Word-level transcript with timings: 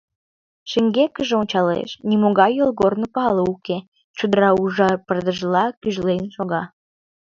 Шеҥгекыже 0.69 1.33
ончалеш— 1.41 1.89
нимогай 2.09 2.51
йолгорно 2.59 3.07
пале 3.15 3.43
уке, 3.53 3.77
чодыра 4.17 4.49
ужар 4.61 4.95
пырдыжла 5.07 5.65
гӱжлен 5.81 6.23
шога. 6.35 6.63